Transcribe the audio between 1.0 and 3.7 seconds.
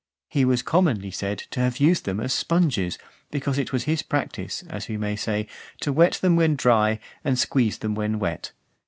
said, "to have used them as sponges," because